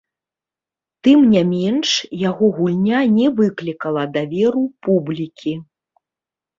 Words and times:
Тым 1.07 1.19
не 1.33 1.43
менш, 1.51 1.89
яго 2.29 2.51
гульня 2.57 2.99
не 3.19 3.27
выклікала 3.43 4.03
даверу 4.19 4.69
публікі. 4.85 5.59